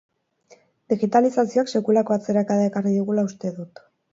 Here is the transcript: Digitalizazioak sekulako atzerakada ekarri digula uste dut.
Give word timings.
Digitalizazioak 0.93 1.71
sekulako 1.73 2.17
atzerakada 2.17 2.67
ekarri 2.71 2.99
digula 2.99 3.31
uste 3.33 3.57
dut. 3.61 3.89